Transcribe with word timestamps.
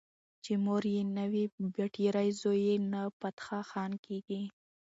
چې 0.43 0.53
مور 0.65 0.83
یې 0.95 1.01
نه 1.17 1.25
وي 1.31 1.43
بټيارۍ 1.75 2.29
زوی 2.41 2.59
يې 2.67 2.75
نه 2.91 3.01
فتح 3.19 3.47
خان 3.69 3.91
کيږي 4.05 4.41